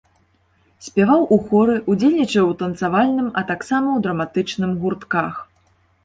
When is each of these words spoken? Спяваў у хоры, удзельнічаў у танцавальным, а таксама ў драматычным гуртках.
Спяваў 0.85 1.21
у 1.33 1.37
хоры, 1.49 1.75
удзельнічаў 1.93 2.45
у 2.53 2.55
танцавальным, 2.61 3.27
а 3.41 3.43
таксама 3.51 3.87
ў 3.93 3.97
драматычным 4.07 4.71
гуртках. 4.85 5.33